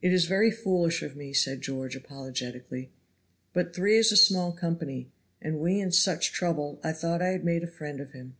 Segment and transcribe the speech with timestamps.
[0.00, 2.90] "It is very foolish of me," said George, apologetically,
[3.52, 5.10] "but three is a small company,
[5.42, 8.36] and we in such trouble; I thought I had made a friend of him.